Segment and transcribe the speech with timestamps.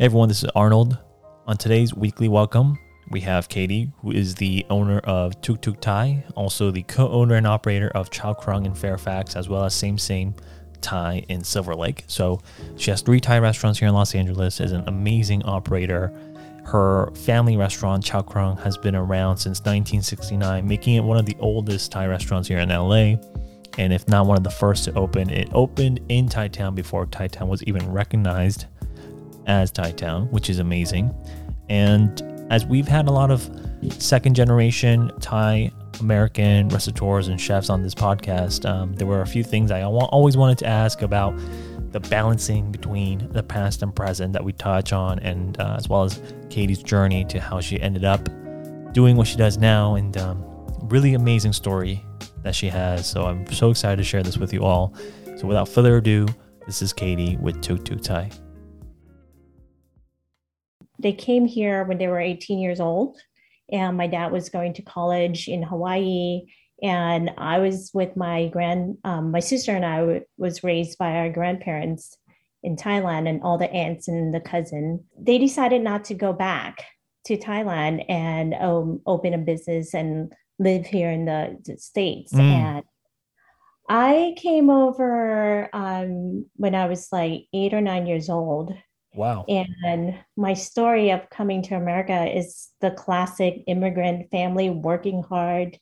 [0.00, 0.96] Hey everyone, this is Arnold.
[1.46, 2.78] On today's weekly welcome,
[3.10, 7.46] we have Katie, who is the owner of Tuk Tuk Thai, also the co-owner and
[7.46, 10.34] operator of Chao Krung in Fairfax, as well as Same Same
[10.80, 12.04] Thai in Silver Lake.
[12.06, 12.40] So
[12.78, 16.10] she has three Thai restaurants here in Los Angeles, is an amazing operator.
[16.64, 21.36] Her family restaurant, Chao Krung, has been around since 1969, making it one of the
[21.40, 23.16] oldest Thai restaurants here in LA.
[23.76, 27.04] And if not one of the first to open, it opened in Thai Town before
[27.04, 28.64] Thai Town was even recognized
[29.46, 31.14] as Thai Town, which is amazing.
[31.68, 33.48] And as we've had a lot of
[33.98, 39.44] second generation Thai American restaurateurs and chefs on this podcast, um, there were a few
[39.44, 41.38] things I always wanted to ask about
[41.92, 46.04] the balancing between the past and present that we touch on, and uh, as well
[46.04, 48.28] as Katie's journey to how she ended up
[48.92, 50.44] doing what she does now, and um,
[50.82, 52.04] really amazing story
[52.42, 53.08] that she has.
[53.08, 54.94] So I'm so excited to share this with you all.
[55.36, 56.26] So without further ado,
[56.66, 58.30] this is Katie with Tuk Tuk Thai.
[61.00, 63.18] They came here when they were 18 years old,
[63.70, 66.42] and my dad was going to college in Hawaii.
[66.82, 71.16] And I was with my grand, um, my sister and I w- was raised by
[71.16, 72.16] our grandparents
[72.62, 75.04] in Thailand and all the aunts and the cousin.
[75.18, 76.84] They decided not to go back
[77.26, 82.32] to Thailand and um, open a business and live here in the, the States.
[82.32, 82.40] Mm.
[82.40, 82.84] And
[83.88, 88.72] I came over um, when I was like eight or nine years old.
[89.14, 89.44] Wow.
[89.48, 95.78] And my story of coming to America is the classic immigrant family working hard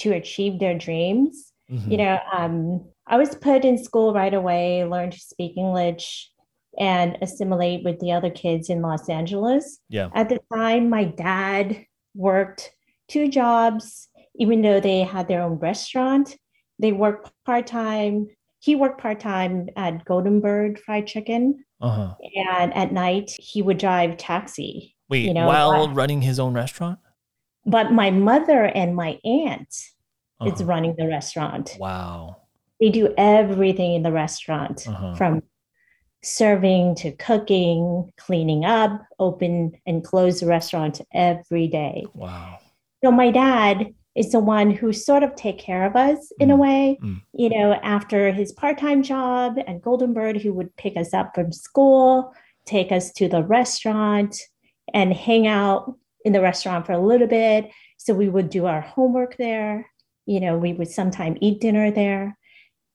[0.00, 1.52] to achieve their dreams.
[1.70, 1.90] Mm-hmm.
[1.90, 6.30] You know, um, I was put in school right away, learned to speak English
[6.78, 9.78] and assimilate with the other kids in Los Angeles.
[9.90, 10.08] Yeah.
[10.14, 12.72] At the time, my dad worked
[13.08, 16.36] two jobs even though they had their own restaurant,
[16.78, 18.28] they worked part time.
[18.60, 22.14] He worked part time at Golden Bird Fried Chicken, uh-huh.
[22.48, 24.96] and at night he would drive taxi.
[25.08, 26.98] Wait, you know, while running his own restaurant.
[27.66, 29.74] But my mother and my aunt
[30.40, 30.52] uh-huh.
[30.52, 31.76] is running the restaurant.
[31.78, 32.36] Wow.
[32.80, 35.14] They do everything in the restaurant uh-huh.
[35.16, 35.42] from
[36.22, 42.06] serving to cooking, cleaning up, open and close the restaurant every day.
[42.14, 42.58] Wow.
[43.04, 46.52] So my dad is the one who sort of take care of us in mm.
[46.52, 47.20] a way mm.
[47.32, 51.52] you know after his part-time job and golden bird who would pick us up from
[51.52, 52.32] school
[52.66, 54.36] take us to the restaurant
[54.94, 58.80] and hang out in the restaurant for a little bit so we would do our
[58.80, 59.86] homework there
[60.26, 62.36] you know we would sometimes eat dinner there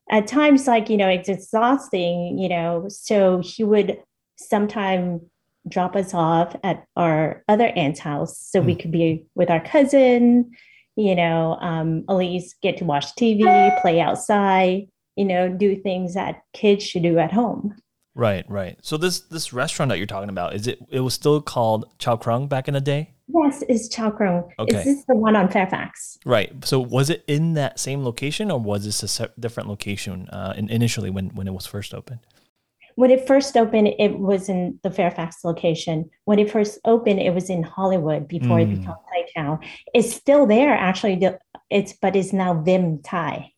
[0.09, 3.99] at times like you know it's exhausting you know so he would
[4.38, 5.19] sometime
[5.67, 8.66] drop us off at our other aunt's house so mm.
[8.67, 10.49] we could be with our cousin
[10.97, 16.16] you know, um, at least get to watch TV, play outside, you know, do things
[16.16, 17.75] that kids should do at home.
[18.16, 18.80] Right, right.
[18.81, 20.80] So this this restaurant that you're talking about is it?
[20.90, 23.13] It was still called Chao Krung back in the day.
[23.28, 24.50] Yes, it's Chao Krung.
[24.58, 24.80] Okay.
[24.80, 26.18] Is this the one on Fairfax?
[26.25, 26.52] Right.
[26.66, 31.12] So was it in that same location, or was this a different location uh, initially
[31.12, 32.22] when when it was first opened?
[32.97, 36.09] When it first opened, it was in the Fairfax location.
[36.25, 38.63] When it first opened, it was in Hollywood before mm.
[38.63, 39.59] it became Thai Town.
[39.94, 41.24] It's still there, actually.
[41.69, 43.53] It's but it's now Vim Thai.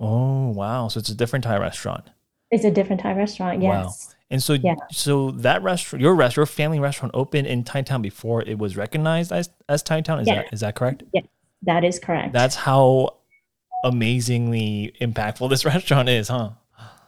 [0.00, 0.88] Oh wow!
[0.88, 2.10] So it's a different Thai restaurant.
[2.50, 3.62] It's a different Thai restaurant.
[3.62, 4.08] Yes.
[4.08, 4.14] Wow.
[4.30, 4.74] And so, yeah.
[4.90, 8.76] so that restaurant, your restaurant, your family restaurant, opened in Thai Town before it was
[8.76, 10.18] recognized as as Thai Town.
[10.18, 10.42] Is yeah.
[10.42, 11.04] that is that correct?
[11.14, 11.22] Yeah,
[11.62, 12.32] that is correct.
[12.32, 13.18] That's how
[13.84, 16.50] amazingly impactful this restaurant is, huh?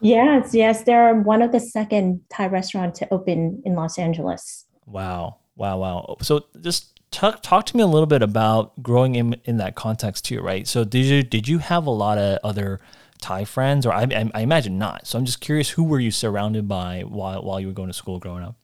[0.00, 0.84] Yes, yes.
[0.84, 4.66] They're one of the second Thai restaurant to open in Los Angeles.
[4.86, 5.38] Wow.
[5.56, 5.78] Wow.
[5.78, 6.16] Wow.
[6.22, 10.24] So just talk talk to me a little bit about growing in in that context
[10.24, 10.66] too, right?
[10.66, 12.80] So did you did you have a lot of other
[13.20, 15.06] Thai friends, or I, I, I imagine not.
[15.06, 17.94] So I'm just curious, who were you surrounded by while while you were going to
[17.94, 18.56] school growing up?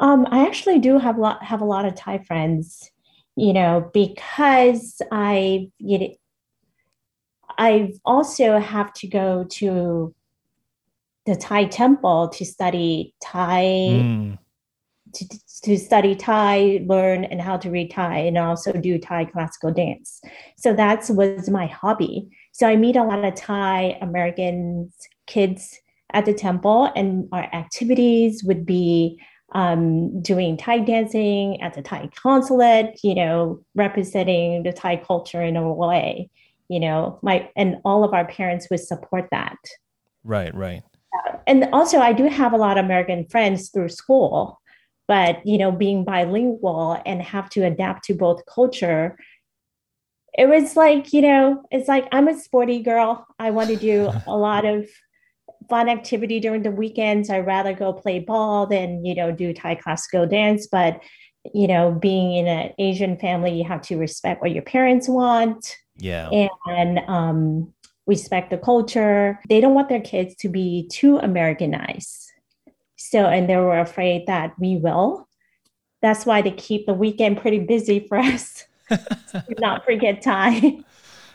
[0.00, 2.90] Um, I actually do have a lot have a lot of Thai friends,
[3.36, 6.14] you know, because I you know,
[7.58, 10.14] I also have to go to
[11.26, 14.38] the Thai temple to study Thai, mm.
[15.14, 19.72] to, to study Thai, learn and how to read Thai, and also do Thai classical
[19.72, 20.20] dance.
[20.56, 22.28] So that was my hobby.
[22.52, 24.92] So I meet a lot of Thai American
[25.26, 25.78] kids
[26.12, 29.20] at the temple, and our activities would be
[29.52, 35.56] um, doing Thai dancing at the Thai consulate, you know, representing the Thai culture in
[35.56, 36.30] a way
[36.68, 39.56] you know my and all of our parents would support that
[40.24, 40.82] right right
[41.26, 44.60] uh, and also i do have a lot of american friends through school
[45.06, 49.18] but you know being bilingual and have to adapt to both culture
[50.36, 54.10] it was like you know it's like i'm a sporty girl i want to do
[54.26, 54.86] a lot of
[55.68, 57.30] fun activity during the weekends.
[57.30, 60.66] I'd rather go play ball than, you know, do Thai classical dance.
[60.70, 61.00] But,
[61.52, 65.76] you know, being in an Asian family, you have to respect what your parents want.
[65.96, 66.48] Yeah.
[66.66, 67.72] And um,
[68.06, 69.40] respect the culture.
[69.48, 72.32] They don't want their kids to be too Americanized.
[72.96, 75.28] So, and they were afraid that we will.
[76.02, 78.64] That's why they keep the weekend pretty busy for us.
[79.58, 80.84] not forget time.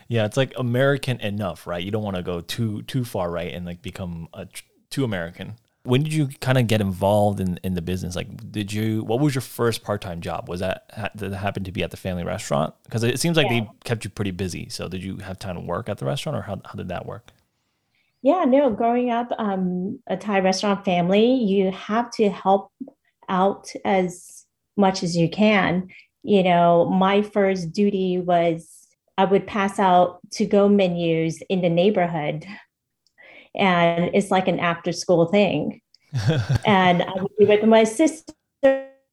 [0.08, 1.84] Yeah, it's like American enough, right?
[1.84, 4.48] You don't want to go too too far right and like become a,
[4.90, 5.56] too American.
[5.84, 8.16] When did you kind of get involved in, in the business?
[8.16, 9.04] Like, did you?
[9.04, 10.50] What was your first part time job?
[10.50, 12.74] Was that did that happen to be at the family restaurant?
[12.84, 13.62] Because it seems like yeah.
[13.62, 14.68] they kept you pretty busy.
[14.70, 17.06] So, did you have time to work at the restaurant, or how how did that
[17.06, 17.32] work?
[18.22, 18.70] Yeah, no.
[18.70, 22.72] Growing up, um, a Thai restaurant family, you have to help
[23.30, 24.46] out as
[24.76, 25.88] much as you can.
[26.24, 28.88] You know, my first duty was
[29.18, 32.46] I would pass out to go menus in the neighborhood.
[33.56, 35.82] And it's like an after school thing.
[36.66, 38.34] and I would be with my sister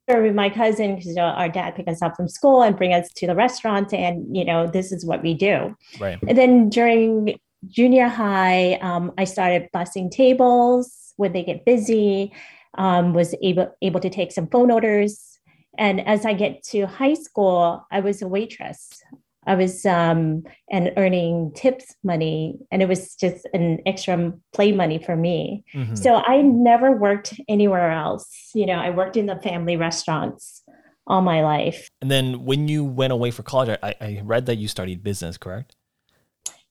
[0.08, 2.92] with my cousin because you know, our dad pick us up from school and bring
[2.92, 5.76] us to the restaurant and you know this is what we do.
[5.98, 6.18] Right.
[6.28, 7.38] And then during
[7.68, 12.32] junior high um, i started bussing tables when they get busy
[12.78, 15.38] um, was able able to take some phone orders.
[15.78, 19.02] And as i get to high school i was a waitress
[19.46, 24.98] I was um, and earning tips money, and it was just an extra play money
[24.98, 25.64] for me.
[25.74, 25.94] Mm-hmm.
[25.94, 28.50] So I never worked anywhere else.
[28.54, 30.62] You know, I worked in the family restaurants
[31.06, 31.88] all my life.
[32.00, 35.38] And then when you went away for college, I, I read that you studied business,
[35.38, 35.76] correct?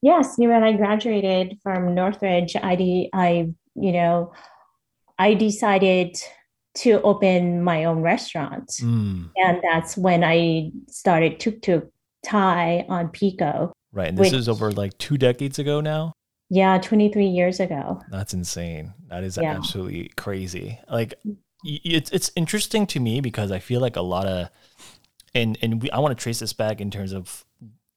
[0.02, 4.34] Yes, you when I graduated from Northridge, I, I you know,
[5.18, 6.18] I decided
[6.76, 9.30] to open my own restaurant, mm.
[9.38, 11.86] and that's when I started Tuk Tuk
[12.26, 13.72] Thai on Pico.
[13.94, 14.10] Right.
[14.10, 16.14] And this which, is over like two decades ago now?
[16.50, 18.02] Yeah, 23 years ago.
[18.12, 18.94] That's insane.
[19.08, 19.56] That is yeah.
[19.56, 20.80] absolutely crazy.
[20.90, 21.38] Like, mm.
[21.64, 24.50] it's, it's interesting to me because I feel like a lot of,
[25.34, 27.46] and, and we, I want to trace this back in terms of,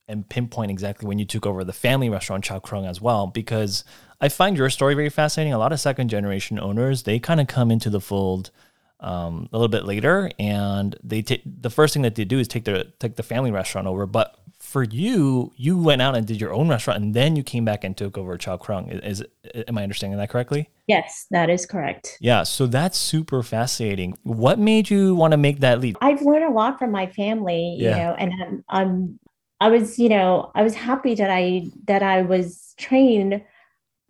[0.06, 3.84] and pinpoint exactly when you took over the family restaurant Chao Krung as well, because
[4.20, 5.52] I find your story very fascinating.
[5.52, 8.50] A lot of second generation owners, they kind of come into the fold
[9.00, 12.48] um, a little bit later, and they take the first thing that they do is
[12.48, 14.06] take the take the family restaurant over.
[14.06, 17.64] But for you, you went out and did your own restaurant, and then you came
[17.64, 18.90] back and took over Chao Krung.
[19.04, 20.68] Is, is am I understanding that correctly?
[20.86, 22.18] Yes, that is correct.
[22.20, 24.16] Yeah, so that's super fascinating.
[24.24, 25.96] What made you want to make that leap?
[26.00, 27.96] I've learned a lot from my family, you yeah.
[27.98, 29.20] know, and I'm, I'm
[29.60, 33.42] I was, you know, I was happy that I that I was trained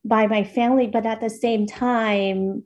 [0.04, 2.62] by my family, but at the same time,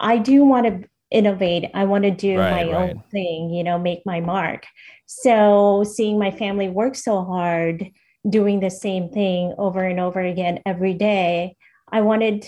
[0.00, 1.70] I do want to innovate.
[1.74, 2.90] I want to do right, my right.
[2.90, 4.64] own thing, you know, make my mark.
[5.06, 7.90] So seeing my family work so hard,
[8.28, 11.56] doing the same thing over and over again every day,
[11.90, 12.46] I wanted,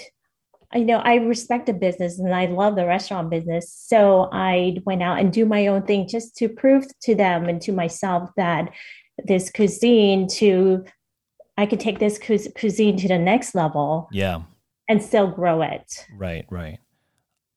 [0.72, 3.72] you know, I respect the business and I love the restaurant business.
[3.72, 7.60] So I went out and do my own thing just to prove to them and
[7.62, 8.70] to myself that
[9.26, 10.84] this cuisine to
[11.56, 14.08] I could take this cuisine to the next level.
[14.10, 14.42] Yeah.
[14.88, 16.04] And still grow it.
[16.14, 16.78] Right, right.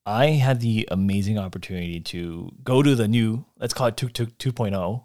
[0.08, 4.38] I had the amazing opportunity to go to the new, let's call it Tuk Tuk
[4.38, 5.04] 2.0.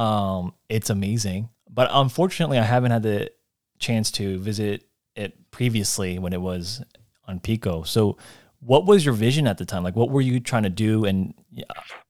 [0.00, 3.30] Um, it's amazing, but unfortunately, I haven't had the
[3.78, 6.82] chance to visit it previously when it was
[7.28, 7.84] on Pico.
[7.84, 8.16] So,
[8.58, 9.84] what was your vision at the time?
[9.84, 11.04] Like, what were you trying to do?
[11.04, 11.32] And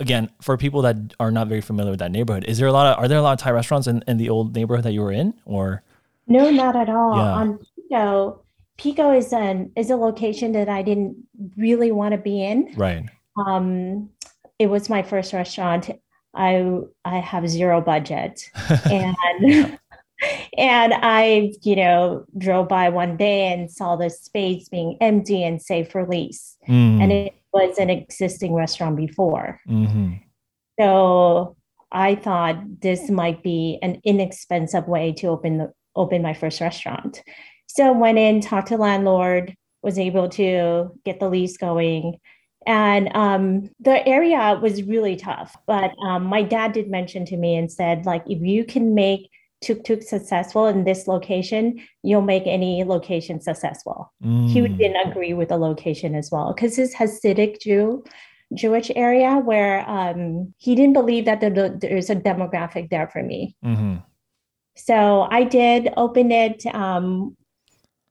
[0.01, 2.87] again, for people that are not very familiar with that neighborhood, is there a lot
[2.87, 5.03] of are there a lot of Thai restaurants in, in the old neighborhood that you
[5.03, 5.83] were in, or?
[6.27, 7.17] No, not at all.
[7.17, 7.35] Yeah.
[7.35, 8.40] On Pico,
[8.81, 11.15] Pico is an is a location that I didn't
[11.59, 12.73] really want to be in.
[12.77, 13.05] Right.
[13.47, 14.09] Um,
[14.59, 15.91] it was my first restaurant.
[16.35, 18.41] I I have zero budget,
[18.87, 19.17] and
[20.57, 25.61] and I you know drove by one day and saw the space being empty and
[25.61, 27.03] safe for lease, mm.
[27.03, 29.61] and it was an existing restaurant before.
[29.69, 30.15] Mm-hmm.
[30.81, 31.55] So
[31.93, 37.23] I thought this might be an inexpensive way to open the open my first restaurant.
[37.77, 42.19] So went in, talked to landlord, was able to get the lease going.
[42.67, 45.57] And um, the area was really tough.
[45.67, 49.31] But um, my dad did mention to me and said, like, if you can make
[49.63, 54.13] Tuk Tuk successful in this location, you'll make any location successful.
[54.25, 54.49] Mm.
[54.49, 58.03] He didn't agree with the location as well because this Hasidic Jew
[58.53, 63.55] Jewish area where um, he didn't believe that the, there's a demographic there for me.
[63.65, 63.99] Mm-hmm.
[64.77, 67.37] So I did open it um,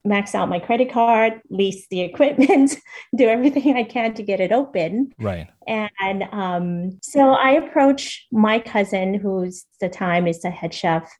[0.04, 2.76] max out my credit card, lease the equipment,
[3.16, 5.12] do everything I can to get it open.
[5.18, 5.48] Right.
[5.66, 11.10] And um, so I approach my cousin, who's the time is the head chef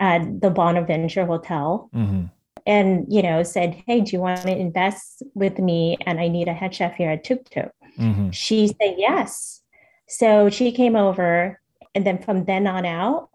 [0.00, 1.88] at the Bonaventure Hotel.
[1.94, 2.26] Mm-hmm.
[2.66, 6.48] and you know said hey do you want to invest with me and i need
[6.48, 8.30] a head chef here at tuk tuk mm-hmm.
[8.30, 9.62] she said yes
[10.08, 11.60] so she came over
[11.94, 13.30] and then from then on out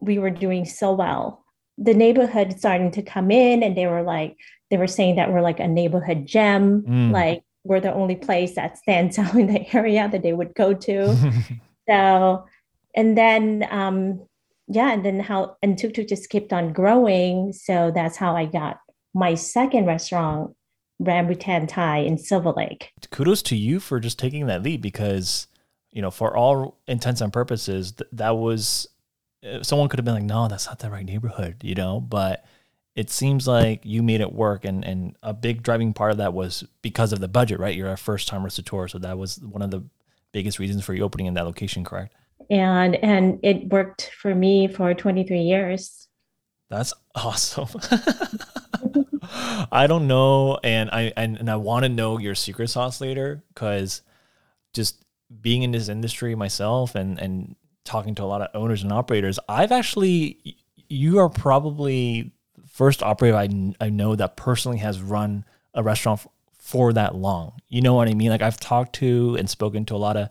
[0.00, 1.41] we were doing so well
[1.82, 4.36] the neighborhood starting to come in and they were like
[4.70, 7.10] they were saying that we're like a neighborhood gem mm.
[7.10, 10.72] like we're the only place that stands out in the area that they would go
[10.72, 11.16] to
[11.88, 12.44] so
[12.94, 14.20] and then um
[14.68, 17.52] yeah, and then how and Tuk Tuk just kept on growing.
[17.52, 18.78] So that's how I got
[19.14, 20.54] my second restaurant,
[21.00, 22.90] Rambutan Thai in Silver Lake.
[23.10, 25.46] Kudos to you for just taking that leap because,
[25.90, 28.88] you know, for all intents and purposes, th- that was
[29.62, 32.44] someone could have been like, no, that's not the right neighborhood, you know, but
[32.94, 36.34] it seems like you made it work and and a big driving part of that
[36.34, 37.74] was because of the budget right?
[37.74, 39.82] You're a first time restaurateur so that was one of the
[40.32, 42.14] biggest reasons for you opening in that location correct?
[42.50, 46.08] And and it worked for me for 23 years.
[46.68, 47.68] That's awesome.
[49.72, 53.42] I don't know and i and, and i want to know your secret sauce later
[53.48, 54.02] because
[54.74, 55.04] just
[55.40, 59.38] being in this industry myself and and talking to a lot of owners and operators
[59.48, 60.56] i've actually
[60.88, 62.32] you are probably
[62.66, 63.48] first operator i,
[63.80, 66.26] I know that personally has run a restaurant
[66.58, 69.94] for that long you know what i mean like i've talked to and spoken to
[69.94, 70.28] a lot of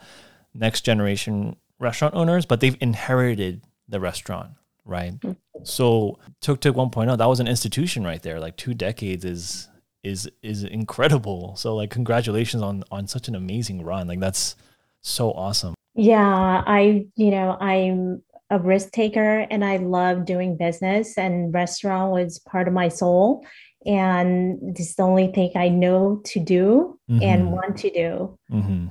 [0.54, 4.52] next generation restaurant owners, but they've inherited the restaurant,
[4.86, 5.20] right?
[5.20, 5.64] Mm-hmm.
[5.64, 8.40] So Tuk Tuk 1.0, that was an institution right there.
[8.40, 9.68] Like two decades is
[10.04, 11.56] is is incredible.
[11.58, 14.08] So like congratulations on on such an amazing run.
[14.08, 14.56] Like that's
[15.02, 15.74] so awesome.
[15.96, 22.12] Yeah, I you know, I'm a risk taker and I love doing business and restaurant
[22.12, 23.46] was part of my soul
[23.86, 27.24] and this is the only thing I know to do mm-hmm.
[27.24, 28.38] and want to do.
[28.52, 28.88] Mm-hmm.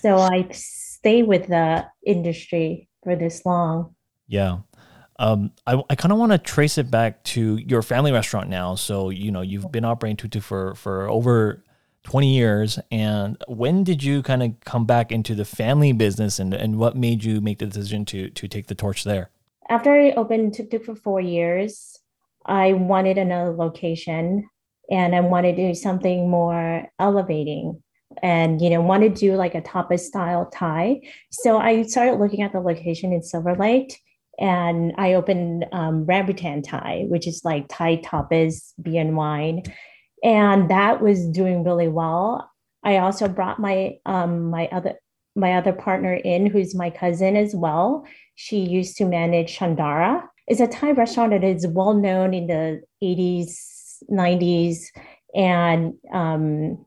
[0.00, 3.94] So I stay with the industry for this long.
[4.26, 4.58] Yeah.
[5.20, 8.74] Um, I, I kind of want to trace it back to your family restaurant now.
[8.76, 11.64] So, you know, you've been operating Tuk Tuk for, for over
[12.08, 12.78] 20 years.
[12.90, 16.96] And when did you kind of come back into the family business and, and what
[16.96, 19.30] made you make the decision to, to take the torch there?
[19.68, 21.98] After I opened Tuk Tuk for four years,
[22.46, 24.48] I wanted another location
[24.90, 27.82] and I wanted to do something more elevating
[28.22, 31.02] and you know want to do like a tapas style Thai.
[31.30, 34.00] So I started looking at the location in Silver Lake,
[34.40, 39.62] and I opened um, Rambutan Thai, which is like Thai tapas, beer and wine,
[40.22, 42.50] and that was doing really well.
[42.84, 44.94] I also brought my um, my other
[45.36, 48.04] my other partner in, who's my cousin as well.
[48.34, 50.28] She used to manage Chan Dara.
[50.46, 54.86] It's a Thai restaurant that is well known in the 80s, 90s,
[55.34, 56.84] and um,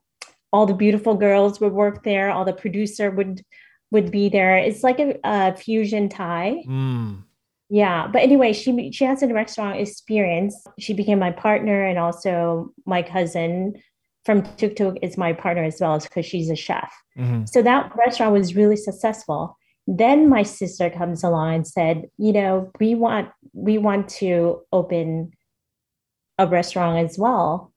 [0.51, 3.43] all the beautiful girls would work there all the producer would
[3.91, 7.23] would be there it's like a, a fusion Thai mm.
[7.71, 10.55] Yeah but anyway she she has a restaurant experience.
[10.77, 13.81] She became my partner and also my cousin
[14.25, 16.93] from tuk tuk is my partner as well because she's a chef.
[17.17, 17.45] Mm-hmm.
[17.45, 19.57] so that restaurant was really successful.
[19.87, 25.31] Then my sister comes along and said you know we want we want to open
[26.37, 27.71] a restaurant as well.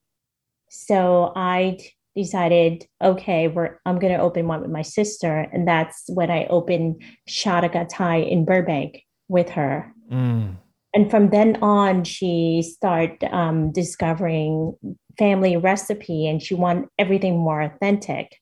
[0.70, 1.78] So i
[2.16, 7.02] decided, okay, we're I'm gonna open one with my sister, and that's when I opened
[7.28, 9.02] Shataka Thai in Burbank
[9.34, 9.92] with her.
[10.10, 10.56] Mm.
[10.94, 14.74] And from then on, she started um, discovering
[15.18, 18.38] family recipe, and she wanted everything more authentic.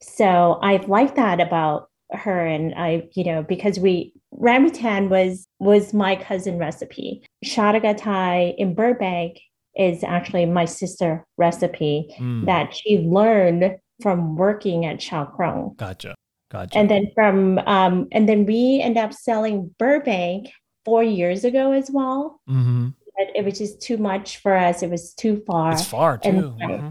[0.00, 5.92] So I like that about her, and I, you know, because we Rambutan was was
[5.92, 7.26] my cousin recipe.
[7.44, 9.40] Shataka Thai in Burbank
[9.74, 12.46] is actually my sister recipe mm.
[12.46, 15.76] that she learned from working at Chao Krung.
[15.76, 16.14] Gotcha.
[16.50, 16.78] Gotcha.
[16.78, 20.50] And then from um, and then we end up selling Burbank
[20.84, 22.40] four years ago as well.
[22.48, 22.88] Mm-hmm.
[23.16, 24.82] But it was just too much for us.
[24.82, 25.72] It was too far.
[25.72, 26.28] It's far too.
[26.28, 26.88] And, mm-hmm.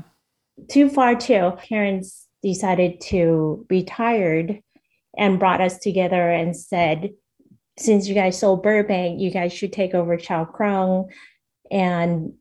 [0.70, 1.54] Too far too.
[1.70, 4.62] Parents decided to retired
[5.18, 7.12] and brought us together and said,
[7.78, 11.10] since you guys sold Burbank, you guys should take over Chao Krung.
[11.72, 12.34] And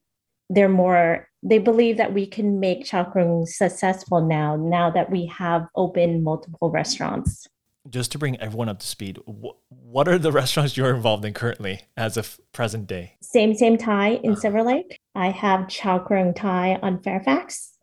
[0.51, 5.27] they're more they believe that we can make Chao Krung successful now now that we
[5.27, 7.47] have opened multiple restaurants.
[7.89, 9.19] Just to bring everyone up to speed
[9.69, 13.17] what are the restaurants you're involved in currently as of present day?
[13.23, 14.41] Same same thai in uh-huh.
[14.41, 14.99] silver lake.
[15.15, 17.77] I have Chao Krung thai on fairfax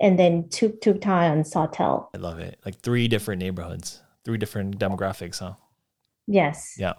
[0.00, 2.58] and then tuk tuk thai on sawtelle i love it.
[2.64, 5.54] Like three different neighborhoods three different demographics huh?
[6.26, 6.74] Yes.
[6.78, 6.94] Yeah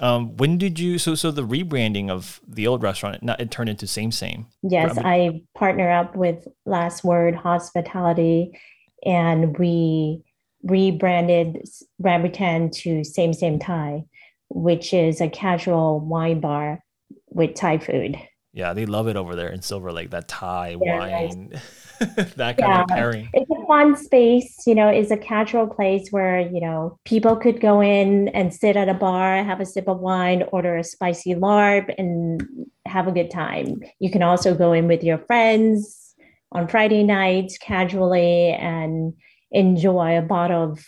[0.00, 3.70] um, when did you so so the rebranding of the old restaurant not it turned
[3.70, 4.46] into same same?
[4.62, 8.58] Yes, I partner up with Last Word Hospitality,
[9.04, 10.22] and we
[10.62, 11.68] rebranded
[12.02, 14.04] Rambutan to Same Same Thai,
[14.48, 16.82] which is a casual wine bar
[17.30, 18.18] with Thai food.
[18.52, 20.10] Yeah, they love it over there in Silver Lake.
[20.10, 21.60] That Thai Yeah, wine,
[22.36, 23.28] that kind of pairing.
[23.32, 27.60] It's a fun space, you know, it's a casual place where, you know, people could
[27.60, 31.34] go in and sit at a bar, have a sip of wine, order a spicy
[31.34, 32.42] larb, and
[32.86, 33.80] have a good time.
[33.98, 36.14] You can also go in with your friends
[36.52, 39.14] on Friday nights casually and
[39.50, 40.84] enjoy a bottle of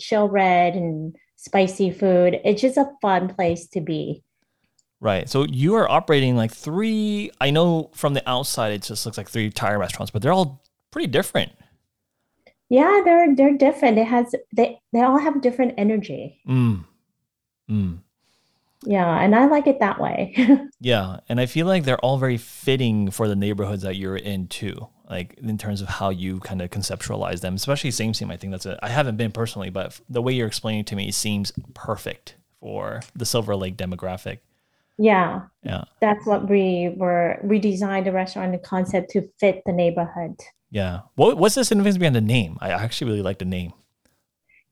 [0.00, 2.40] chill red and spicy food.
[2.44, 4.22] It's just a fun place to be.
[5.00, 5.28] Right.
[5.28, 7.30] So you are operating like three.
[7.40, 10.64] I know from the outside it just looks like three Thai restaurants, but they're all
[10.90, 11.52] pretty different.
[12.68, 13.98] Yeah, they're they're different.
[13.98, 16.40] It has they they all have different energy.
[16.48, 16.84] Mm.
[17.70, 17.98] Mm.
[18.84, 20.34] Yeah, and I like it that way.
[20.78, 24.46] Yeah, and I feel like they're all very fitting for the neighborhoods that you're in
[24.46, 24.88] too.
[25.08, 28.30] Like in terms of how you kind of conceptualize them, especially same same.
[28.30, 28.78] I think that's a.
[28.82, 33.24] I haven't been personally, but the way you're explaining to me seems perfect for the
[33.24, 34.38] Silver Lake demographic.
[34.98, 37.38] Yeah, Yeah, that's what we were.
[37.44, 40.36] We designed the restaurant and concept to fit the neighborhood.
[40.70, 41.00] yeah.
[41.16, 42.56] What what's the significance behind the name?
[42.60, 43.72] I actually really like the name.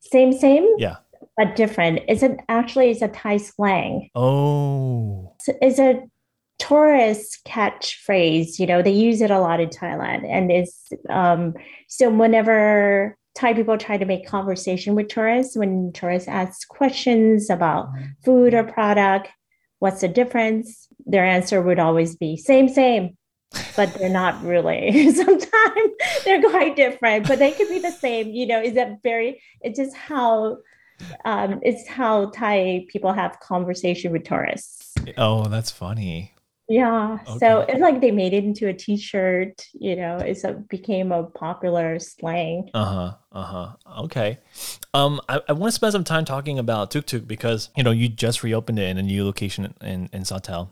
[0.01, 0.97] Same, same, Yeah.
[1.37, 2.01] but different.
[2.09, 4.09] It's an actually it's a Thai slang.
[4.15, 5.33] Oh.
[5.41, 6.03] It's, it's a
[6.59, 8.59] tourist catchphrase.
[8.59, 11.55] You know, they use it a lot in Thailand, and it's um.
[11.89, 17.89] So whenever Thai people try to make conversation with tourists, when tourists ask questions about
[18.25, 19.29] food or product,
[19.85, 20.89] what's the difference?
[21.05, 23.19] Their answer would always be same, same.
[23.77, 25.11] But they're not really.
[25.13, 25.93] Sometimes
[26.25, 28.31] they're quite different, but they could be the same.
[28.31, 30.57] You know, is that very, it's just how
[31.27, 34.95] um it's how Thai people have conversation with tourists.
[35.19, 36.34] Oh, that's funny.
[36.69, 37.19] Yeah.
[37.39, 41.25] So it's like they made it into a t-shirt, you know, it's a became a
[41.25, 42.71] popular slang.
[42.73, 43.15] Uh huh.
[43.33, 44.03] Uh huh.
[44.05, 44.39] Okay.
[44.95, 47.91] Um, I, I want to spend some time talking about Tuk Tuk because you know
[47.91, 50.71] you just reopened it in a new location in in Sawtelle,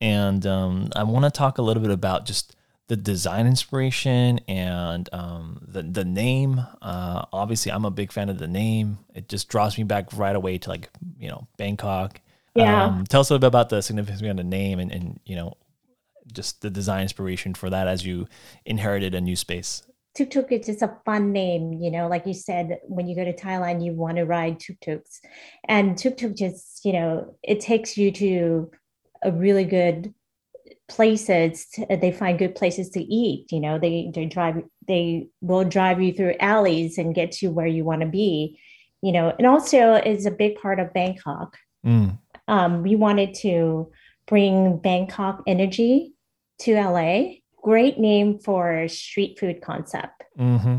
[0.00, 2.56] and um, I want to talk a little bit about just
[2.88, 6.60] the design inspiration and um, the the name.
[6.80, 8.98] Uh, obviously, I'm a big fan of the name.
[9.14, 12.20] It just draws me back right away to like you know Bangkok.
[12.60, 12.84] Yeah.
[12.86, 15.36] Um, tell us a little bit about the significance behind the name and and you
[15.36, 15.54] know
[16.32, 18.26] just the design inspiration for that as you
[18.64, 19.82] inherited a new space.
[20.14, 23.24] Tuk tuk is just a fun name, you know, like you said, when you go
[23.24, 25.20] to Thailand, you want to ride tuk tuks.
[25.68, 28.70] And tuk tuk just, you know, it takes you to
[29.22, 30.12] a really good
[30.88, 31.66] places.
[31.74, 36.02] to- they find good places to eat, you know, they they drive they will drive
[36.02, 38.58] you through alleys and get you where you want to be,
[39.02, 41.56] you know, and also is a big part of Bangkok.
[41.86, 42.18] Mm.
[42.50, 43.90] Um, we wanted to
[44.26, 46.14] bring Bangkok energy
[46.60, 47.34] to LA.
[47.62, 50.24] Great name for street food concept.
[50.38, 50.78] Mm-hmm.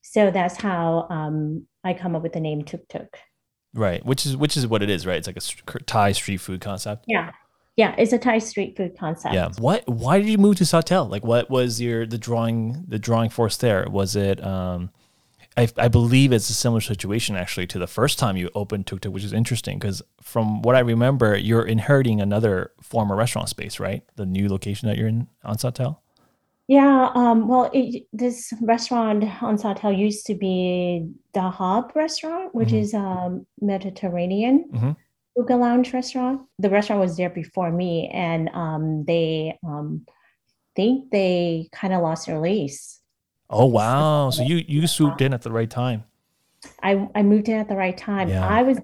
[0.00, 3.18] So that's how um, I come up with the name Tuk Tuk.
[3.74, 5.18] Right, which is which is what it is, right?
[5.18, 7.04] It's like a Thai street food concept.
[7.06, 7.32] Yeah.
[7.76, 9.34] Yeah, it's a Thai street food concept.
[9.34, 9.50] Yeah.
[9.58, 9.86] What?
[9.86, 11.10] Why did you move to Sawtelle?
[11.10, 13.86] Like, what was your the drawing the drawing force there?
[13.90, 14.42] Was it?
[14.42, 14.90] Um,
[15.56, 19.00] I I believe it's a similar situation actually to the first time you opened Tuk
[19.00, 23.80] Tuk, which is interesting because from what I remember, you're inheriting another former restaurant space,
[23.80, 24.02] right?
[24.16, 26.02] The new location that you're in on Sawtelle.
[26.68, 32.70] Yeah, um, well, it, this restaurant on Sawtelle used to be the Hub restaurant, which
[32.70, 32.80] Mhm.
[32.80, 34.96] is a Mediterranean Mhm.
[35.36, 36.42] hookah lounge restaurant.
[36.58, 40.06] The restaurant was there before me, and um, they um,
[40.74, 43.00] think they kind of lost their lease.
[43.50, 44.30] Oh wow!
[44.30, 46.04] So you you swooped in at the right time.
[46.82, 48.28] I, I moved in at the right time.
[48.28, 48.46] Yeah.
[48.46, 48.78] I was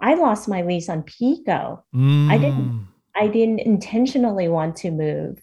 [0.00, 1.84] I lost my lease on Pico.
[1.94, 2.30] Mm.
[2.40, 5.42] didn't- I didn't intentionally want to move.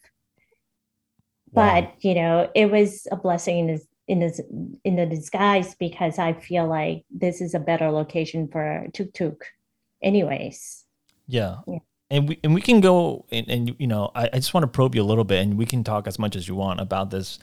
[1.52, 1.82] Wow.
[1.82, 4.42] but you know it was a blessing in this in this
[4.84, 9.46] in the disguise because i feel like this is a better location for tuk tuk
[10.04, 10.84] anyways
[11.28, 11.58] Yeah.
[11.66, 11.80] Yeah.
[12.12, 14.68] And we and we can go and, and you know I, I just want to
[14.68, 17.10] probe you a little bit and we can talk as much as you want about
[17.10, 17.40] this.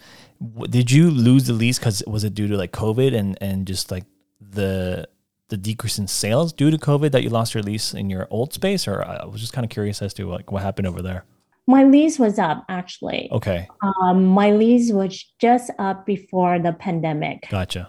[0.71, 3.91] Did you lose the lease because was it due to like COVID and and just
[3.91, 4.05] like
[4.41, 5.09] the
[5.49, 8.53] the decrease in sales due to COVID that you lost your lease in your old
[8.55, 11.25] space or I was just kind of curious as to like what happened over there.
[11.69, 17.47] my lease was up actually Okay, um, my lease was just up before the pandemic
[17.51, 17.89] gotcha.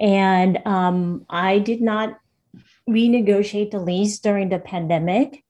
[0.00, 2.18] and um, i did not
[2.90, 5.43] renegotiate the lease during the pandemic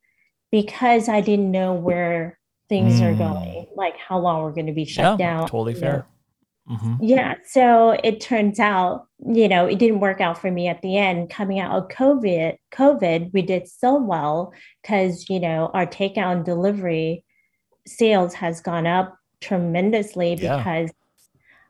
[0.59, 2.39] because i didn't know where
[2.69, 3.19] things are Mm.
[3.27, 5.87] going like how long we're going to be shut yeah, down totally you know.
[5.91, 6.07] fair.
[6.67, 7.67] hmm Yeah, so
[8.09, 9.07] it turns out,
[9.43, 11.29] you know, it didn't work out for me at the end.
[11.39, 14.37] Coming out of COVID, COVID, we did so well
[14.81, 17.25] because, you know, our takeout and delivery
[17.87, 19.09] sales has gone up
[19.47, 20.57] tremendously Yeah.
[20.57, 20.91] because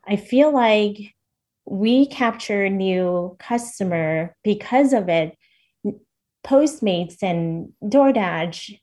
[0.06, 0.96] I feel like
[1.66, 5.28] we capture new customer because of it.
[6.44, 8.78] Postmates and DoorDash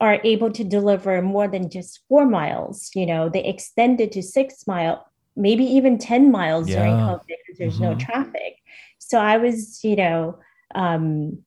[0.00, 2.90] are able to deliver more than just four miles.
[2.94, 6.76] You know, they extended to six mile, maybe even 10 miles yeah.
[6.76, 7.84] during COVID because there's mm-hmm.
[7.84, 8.56] no traffic.
[8.98, 10.38] So I was, you know,
[10.74, 11.42] um,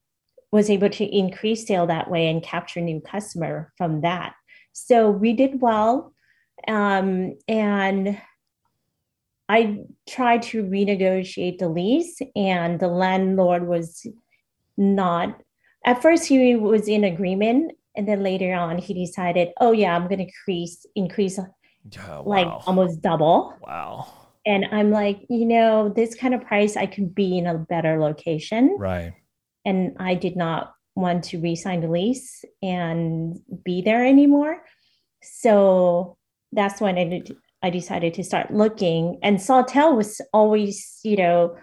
[0.52, 4.36] was able to increase sale that way and capture new customer from that.
[4.74, 6.14] So we did well.
[6.68, 8.22] Um, and
[9.50, 14.06] I tried to renegotiate the lease, and the landlord was
[14.78, 15.42] not.
[15.86, 20.08] At first, he was in agreement, and then later on, he decided, "Oh yeah, I'm
[20.08, 24.08] going to increase increase oh, like almost double." Wow.
[24.46, 28.00] And I'm like, you know, this kind of price, I could be in a better
[28.00, 28.76] location.
[28.78, 29.14] Right.
[29.66, 34.62] And I did not want to re-sign the lease and be there anymore.
[35.22, 36.18] So
[36.52, 39.18] that's when I did, I decided to start looking.
[39.24, 41.56] And Sawtelle was always, you know,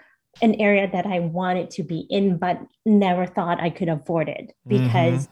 [0.43, 4.53] an area that I wanted to be in, but never thought I could afford it
[4.67, 5.29] because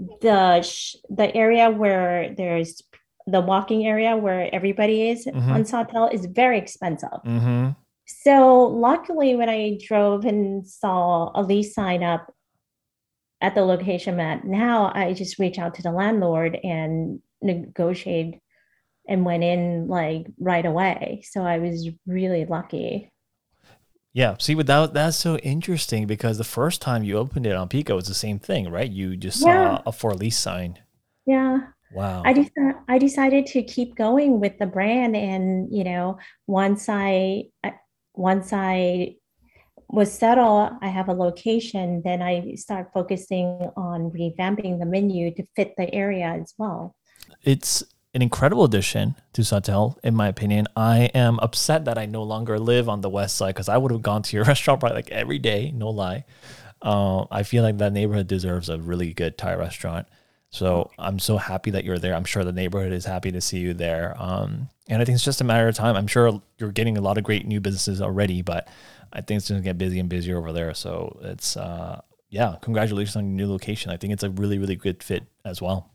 [0.00, 0.14] mm-hmm.
[0.20, 2.82] the the area where there's
[3.26, 5.52] the walking area where everybody is mm-hmm.
[5.52, 7.20] on Sawtelle is very expensive.
[7.26, 7.70] Mm-hmm.
[8.06, 12.32] So luckily, when I drove and saw a lease sign up
[13.40, 18.40] at the location at now, I just reach out to the landlord and negotiate
[19.06, 21.22] and went in like right away.
[21.30, 23.12] So I was really lucky.
[24.18, 24.34] Yeah.
[24.40, 28.08] See, without that's so interesting because the first time you opened it on Pico, it's
[28.08, 28.90] the same thing, right?
[28.90, 29.76] You just yeah.
[29.76, 30.80] saw a for lease sign.
[31.24, 31.60] Yeah.
[31.92, 32.24] Wow.
[32.24, 37.44] I decided I decided to keep going with the brand, and you know, once I
[38.12, 39.14] once I
[39.88, 42.02] was settled, I have a location.
[42.04, 46.96] Then I start focusing on revamping the menu to fit the area as well.
[47.44, 47.84] It's
[48.18, 50.66] an incredible addition to Sawtelle, in my opinion.
[50.74, 53.92] I am upset that I no longer live on the west side because I would
[53.92, 56.24] have gone to your restaurant probably like every day, no lie.
[56.82, 60.08] Uh, I feel like that neighborhood deserves a really good Thai restaurant.
[60.50, 62.12] So I'm so happy that you're there.
[62.12, 64.16] I'm sure the neighborhood is happy to see you there.
[64.18, 65.94] Um, and I think it's just a matter of time.
[65.94, 68.66] I'm sure you're getting a lot of great new businesses already, but
[69.12, 70.74] I think it's going to get busy and busier over there.
[70.74, 72.00] So it's, uh,
[72.30, 73.92] yeah, congratulations on your new location.
[73.92, 75.92] I think it's a really, really good fit as well.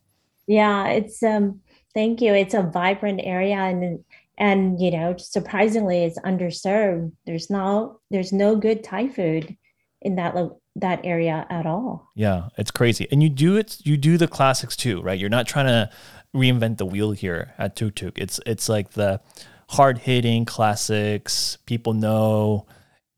[0.47, 1.61] Yeah, it's um
[1.93, 2.33] thank you.
[2.33, 4.03] It's a vibrant area and
[4.37, 7.11] and you know, surprisingly it's underserved.
[7.25, 9.55] There's no there's no good Thai food
[10.01, 12.09] in that lo- that area at all.
[12.15, 13.07] Yeah, it's crazy.
[13.11, 15.19] And you do it you do the classics too, right?
[15.19, 15.89] You're not trying to
[16.35, 18.17] reinvent the wheel here at Tuk Tuk.
[18.17, 19.21] It's it's like the
[19.69, 21.57] hard hitting classics.
[21.65, 22.65] People know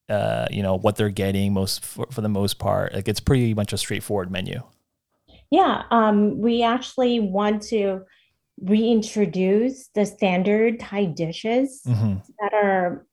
[0.09, 2.93] uh, you know what they're getting most for, for the most part.
[2.93, 4.61] Like it's pretty much a straightforward menu.
[5.51, 8.01] Yeah, um, we actually want to
[8.61, 12.15] reintroduce the standard Thai dishes mm-hmm.
[12.39, 13.05] that are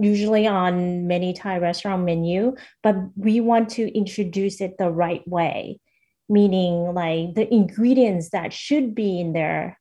[0.00, 5.80] usually on many Thai restaurant menu, but we want to introduce it the right way,
[6.28, 9.78] meaning like the ingredients that should be in there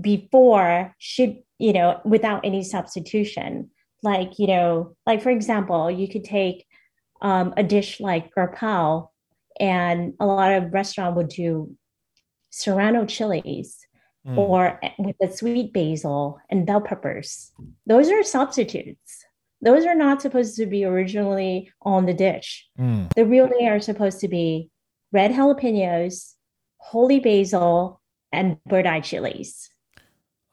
[0.00, 3.70] before should, you know, without any substitution.
[4.02, 6.66] Like, you know, like for example, you could take
[7.20, 9.08] um, a dish like gurpao
[9.58, 11.76] and a lot of restaurant would do
[12.50, 13.86] serrano chilies
[14.26, 14.36] mm.
[14.36, 17.52] or with the sweet basil and bell peppers.
[17.86, 19.24] Those are substitutes.
[19.60, 22.68] Those are not supposed to be originally on the dish.
[22.78, 23.12] Mm.
[23.14, 24.70] They really are supposed to be
[25.12, 26.34] red jalapenos,
[26.78, 28.00] holy basil,
[28.32, 29.70] and bird eye chilies.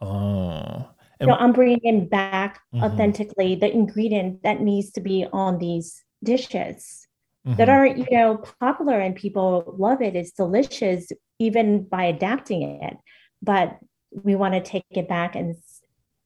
[0.02, 0.90] Oh.
[1.20, 2.84] And- so I'm bringing back mm-hmm.
[2.84, 7.05] authentically the ingredient that needs to be on these dishes
[7.46, 7.56] mm-hmm.
[7.58, 10.16] that aren't you know popular and people love it.
[10.16, 12.98] It's delicious even by adapting it.
[13.42, 13.78] But
[14.12, 15.56] we want to take it back and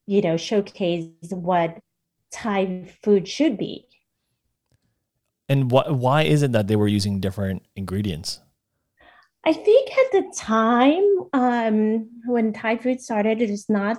[0.06, 1.80] you know showcase what
[2.32, 3.86] thai food should be.
[5.48, 8.40] And what why is it that they were using different ingredients?
[9.46, 13.98] I think at the time um, when thai food started it is not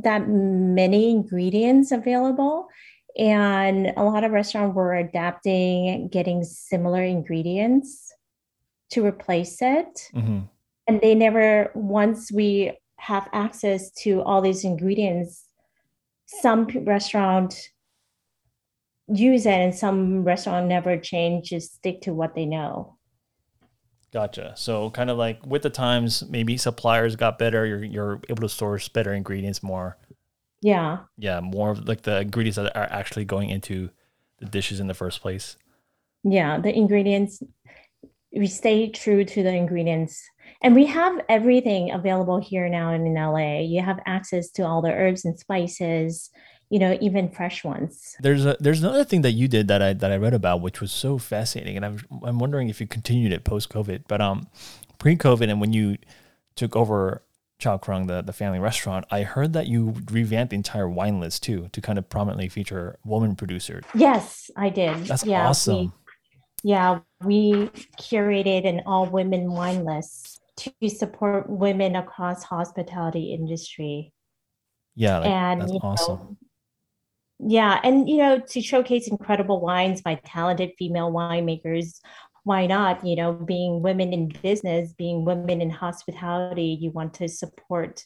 [0.00, 2.68] that many ingredients available
[3.16, 8.12] and a lot of restaurants were adapting, getting similar ingredients
[8.90, 10.10] to replace it.
[10.14, 10.40] Mm-hmm.
[10.88, 15.46] And they never, once we have access to all these ingredients,
[16.26, 17.54] some restaurant
[19.08, 22.96] use it and some restaurant never change, just stick to what they know.
[24.12, 24.52] Gotcha.
[24.56, 27.64] So kind of like with the times, maybe suppliers got better.
[27.64, 29.96] You're you're able to source better ingredients more
[30.62, 30.98] yeah.
[31.18, 33.90] Yeah, more of like the ingredients that are actually going into
[34.38, 35.56] the dishes in the first place.
[36.24, 37.42] Yeah, the ingredients
[38.32, 40.22] we stay true to the ingredients.
[40.62, 43.60] And we have everything available here now in LA.
[43.60, 46.30] You have access to all the herbs and spices,
[46.70, 48.16] you know, even fresh ones.
[48.20, 50.80] There's a there's another thing that you did that I that I read about which
[50.80, 54.04] was so fascinating and I'm I'm wondering if you continued it post COVID.
[54.08, 54.48] But um
[54.98, 55.98] pre-COVID and when you
[56.54, 57.22] took over
[57.62, 61.44] Chao Krung, the, the family restaurant, I heard that you revamped the entire wine list
[61.44, 63.84] too to kind of prominently feature woman producers.
[63.94, 65.04] Yes, I did.
[65.04, 65.76] That's yeah, awesome.
[66.64, 67.68] We, yeah, we
[68.00, 74.12] curated an all women wine list to support women across hospitality industry.
[74.96, 76.18] Yeah, like, and that's awesome.
[76.18, 76.36] know,
[77.38, 82.00] yeah, and you know, to showcase incredible wines by talented female winemakers,
[82.44, 83.04] why not?
[83.06, 88.04] You know, being women in business, being women in hospitality, you want to support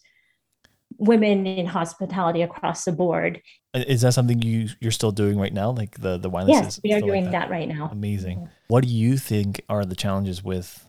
[0.98, 3.40] women in hospitality across the board.
[3.74, 5.70] Is that something you you're still doing right now?
[5.70, 6.48] Like the the wine?
[6.48, 7.50] Yes, we are still like doing that.
[7.50, 7.88] right now.
[7.92, 8.38] Amazing.
[8.38, 8.48] Mhm.
[8.68, 10.88] What do you think are the challenges with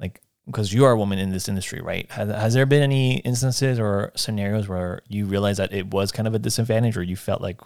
[0.00, 2.10] like because you are a woman in this industry, right?
[2.10, 6.28] Has, has there been any instances or scenarios where you realized that it was kind
[6.28, 7.60] of a disadvantage or you felt like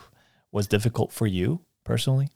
[0.52, 2.28] was difficult for you personally?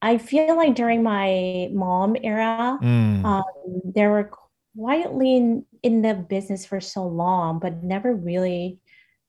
[0.00, 3.42] I feel like during my mom era, Mm, um,
[3.84, 4.30] they were
[4.76, 8.78] quietly in, in the business for so long, but never really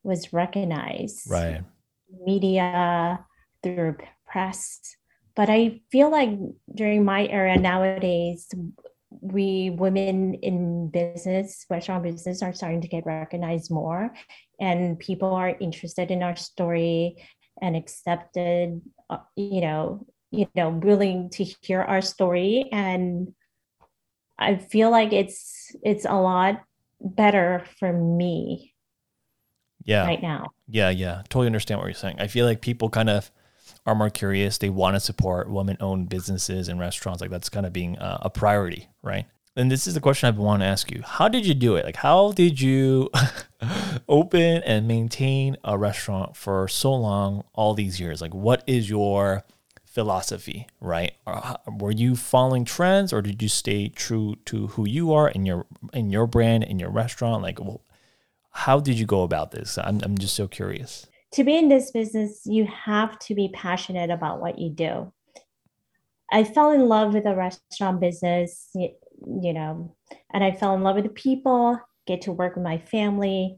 [0.03, 1.29] was recognized.
[1.29, 1.63] right.
[2.25, 3.25] Media,
[3.63, 4.79] through press.
[5.36, 6.29] But I feel like
[6.73, 8.47] during my era nowadays,
[9.10, 14.13] we women in business, restaurant business, are starting to get recognized more,
[14.60, 17.23] and people are interested in our story
[17.62, 18.82] and accepted.
[19.10, 23.33] Uh, you know, you know, willing to hear our story, and
[24.37, 26.61] I feel like it's it's a lot
[27.01, 28.73] better for me
[29.85, 30.05] Yeah.
[30.05, 30.47] right now.
[30.67, 31.23] Yeah, yeah.
[31.29, 32.17] Totally understand what you're saying.
[32.19, 33.31] I feel like people kind of
[33.85, 34.57] are more curious.
[34.57, 37.21] They want to support women owned businesses and restaurants.
[37.21, 39.25] Like that's kind of being uh, a priority, right?
[39.55, 41.01] And this is the question I've been wanting to ask you.
[41.03, 41.83] How did you do it?
[41.85, 43.09] Like, how did you
[44.07, 48.21] open and maintain a restaurant for so long, all these years?
[48.21, 49.43] Like, what is your
[49.99, 51.13] philosophy, right?
[51.27, 55.45] Uh, were you following trends or did you stay true to who you are in
[55.45, 57.43] your in your brand, in your restaurant?
[57.43, 57.83] Like, wh-
[58.51, 59.77] how did you go about this?
[59.77, 61.05] I'm, I'm just so curious.
[61.33, 64.93] to be in this business, you have to be passionate about what you do.
[66.31, 68.95] I fell in love with the restaurant business, y-
[69.43, 69.95] you know,
[70.33, 73.57] and I fell in love with the people, get to work with my family.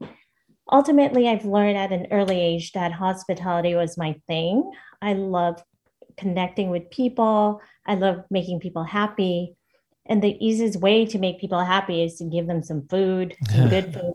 [0.71, 4.53] Ultimately, I've learned at an early age that hospitality was my thing.
[5.01, 5.55] I love
[6.21, 9.55] connecting with people, I love making people happy.
[10.05, 13.69] And the easiest way to make people happy is to give them some food, some
[13.69, 14.13] good food,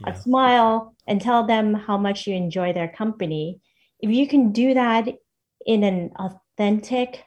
[0.00, 0.12] Yeah.
[0.12, 3.60] a smile and tell them how much you enjoy their company.
[4.00, 5.08] If you can do that
[5.66, 7.24] in an authentic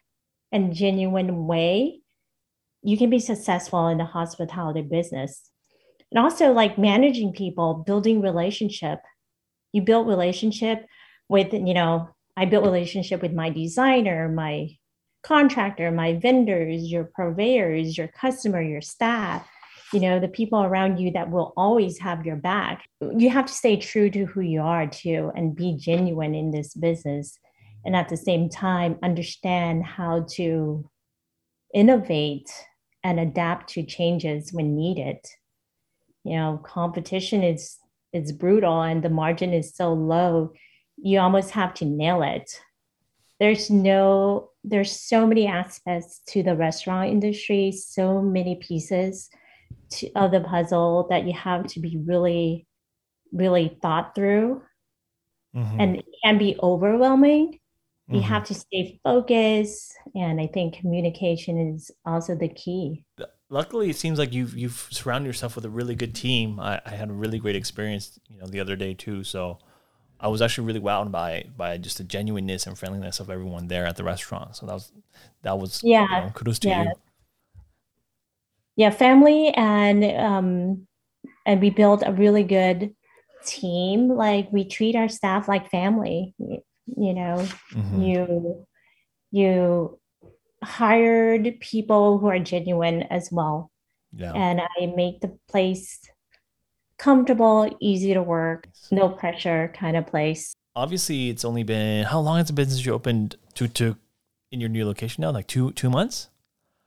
[0.52, 2.02] and genuine way,
[2.82, 5.50] you can be successful in the hospitality business.
[6.12, 9.00] And also like managing people, building relationship.
[9.74, 10.86] You build relationship
[11.28, 14.70] with, you know, I built relationship with my designer, my
[15.24, 19.48] contractor, my vendors, your purveyors, your customer, your staff
[19.94, 22.86] you know the people around you that will always have your back.
[23.00, 26.74] You have to stay true to who you are too and be genuine in this
[26.74, 27.38] business.
[27.86, 30.90] And at the same time understand how to
[31.74, 32.52] innovate
[33.04, 35.18] and adapt to changes when needed.
[36.24, 37.78] You know competition is
[38.12, 40.52] is brutal and the margin is so low
[40.98, 42.60] you almost have to nail it
[43.40, 49.30] there's no there's so many aspects to the restaurant industry so many pieces
[49.92, 52.68] to, of the puzzle that you have to be really
[53.34, 54.62] really thought through
[55.54, 57.60] Mhm, and it can be overwhelming
[58.12, 58.30] you mhm.
[58.30, 63.04] have to stay focused and i think communication is also the key
[63.50, 66.60] Luckily, it seems like you've you've surrounded yourself with a really good team.
[66.60, 69.24] I, I had a really great experience, you know, the other day too.
[69.24, 69.60] So
[70.20, 73.86] I was actually really wowed by by just the genuineness and friendliness of everyone there
[73.86, 74.56] at the restaurant.
[74.56, 74.92] So that was
[75.44, 76.84] that was you Yeah, know, kudos to yeah.
[76.84, 76.94] you.
[78.76, 80.88] yeah family and um
[81.46, 82.94] and we built a really good
[83.46, 88.02] team like we treat our staff like family you know Mhm.
[88.06, 88.66] you
[89.32, 90.00] you
[90.64, 93.72] hired people who are genuine as well
[94.14, 94.34] Yeah.
[94.34, 96.00] and i make the place
[96.98, 102.38] comfortable easy to work no pressure kind of place Obviously, it's only been how long
[102.38, 103.98] has it been since you opened to Tuk
[104.52, 105.32] in your new location now?
[105.32, 106.30] Like two two months?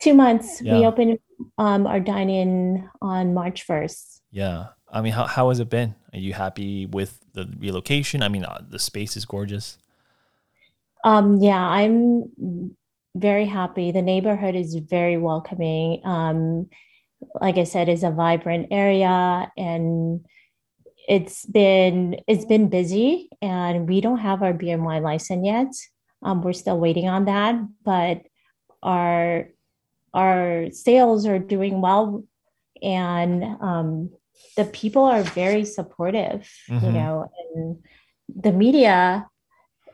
[0.02, 1.18] two months we opened
[1.56, 4.66] um, our dine-in on march 1st Yeah.
[4.90, 5.94] I mean, how how has it been?
[6.12, 8.22] Are you happy with the relocation?
[8.22, 9.76] I mean, uh, the space is gorgeous.
[11.04, 12.76] Um, yeah, I'm
[13.14, 13.92] very happy.
[13.92, 16.00] The neighborhood is very welcoming.
[16.04, 16.68] Um,
[17.40, 20.24] like I said, is a vibrant area and
[21.08, 25.72] it's been it's been busy and we don't have our wine license yet.
[26.22, 28.22] Um, we're still waiting on that, but
[28.82, 29.48] our
[30.12, 32.24] our sales are doing well
[32.82, 34.10] and um,
[34.56, 36.84] the people are very supportive, mm-hmm.
[36.84, 37.78] you know, and
[38.28, 39.26] the media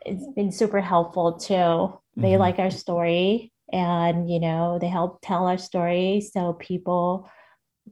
[0.05, 1.97] it's been super helpful too.
[2.15, 2.39] They mm-hmm.
[2.39, 7.29] like our story and, you know, they help tell our story so people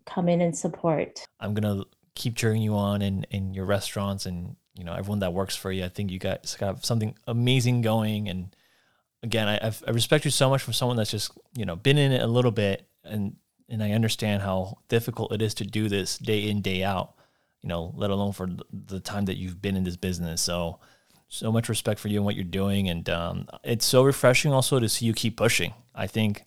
[0.06, 1.26] come in and support.
[1.42, 5.34] I'm to keep cheering you on in, in your restaurants and, you know, everyone that
[5.34, 5.84] works for you.
[5.84, 8.30] I think you guys got something amazing going.
[8.30, 8.56] And
[9.24, 12.14] again, I, I respect you so much from someone that's just, you know, been in
[12.14, 13.36] it a little bit and
[13.70, 17.16] and I understand how difficult it is to do this day in day out.
[17.62, 20.42] You know, let alone for the time that you've been in this business.
[20.42, 20.80] So,
[21.34, 24.80] so much respect for you and what you're doing, and um, it's so refreshing also
[24.80, 25.74] to see you keep pushing.
[25.96, 26.44] I think,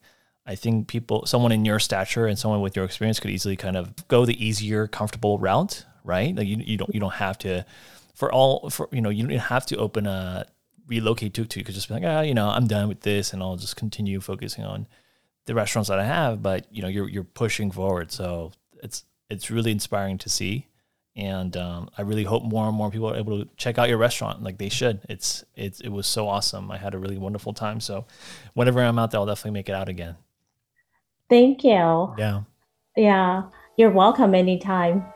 [0.46, 3.76] I think people, someone in your stature and someone with your experience could easily kind
[3.76, 6.34] of go the easier, comfortable route, right?
[6.34, 7.66] Like you, you don't, you don't have to,
[8.14, 10.46] for all, for you know, you don't have to open a
[10.86, 11.58] relocate to to.
[11.58, 13.76] You could just be like, ah, you know, I'm done with this, and I'll just
[13.76, 14.86] continue focusing on
[15.46, 18.12] the restaurants that I have, but you know, you're you're pushing forward.
[18.12, 20.68] So it's it's really inspiring to see,
[21.16, 23.98] and um, I really hope more and more people are able to check out your
[23.98, 25.00] restaurant like they should.
[25.08, 26.70] It's it's it was so awesome.
[26.70, 27.80] I had a really wonderful time.
[27.80, 28.04] So
[28.54, 30.16] whenever I'm out there, I'll definitely make it out again.
[31.28, 32.14] Thank you.
[32.18, 32.42] Yeah.
[32.96, 33.44] Yeah.
[33.76, 35.06] You're welcome anytime.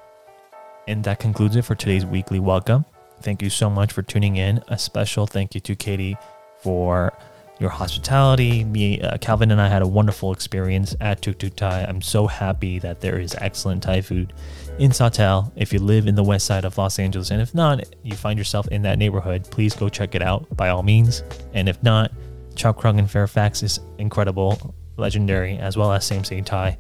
[0.89, 2.85] And that concludes it for today's weekly welcome.
[3.21, 4.63] Thank you so much for tuning in.
[4.69, 6.17] A special thank you to Katie
[6.63, 7.13] for
[7.61, 8.65] your hospitality.
[8.65, 11.85] Me, uh, Calvin, and I had a wonderful experience at Tuk Tuk Thai.
[11.85, 14.33] I'm so happy that there is excellent Thai food
[14.79, 15.53] in Sawtelle.
[15.57, 18.39] If you live in the west side of Los Angeles, and if not, you find
[18.39, 21.23] yourself in that neighborhood, please go check it out by all means.
[21.53, 22.11] And if not,
[22.57, 26.79] Chao Krung in Fairfax is incredible, legendary, as well as Same Same Thai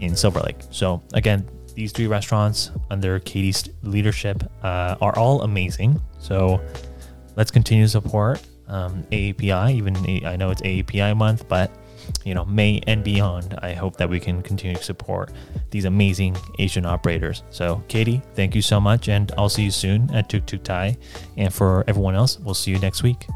[0.00, 0.56] in Silver Lake.
[0.70, 6.00] So again, these three restaurants under Katie's leadership uh, are all amazing.
[6.18, 6.62] So
[7.36, 9.72] let's continue to support um, AAPI.
[9.74, 11.70] Even I know it's AAPI month, but
[12.24, 15.32] you know May and beyond, I hope that we can continue to support
[15.70, 17.42] these amazing Asian operators.
[17.50, 20.96] So, Katie, thank you so much, and I'll see you soon at Tuk Tuk Thai.
[21.36, 23.26] And for everyone else, we'll see you next week.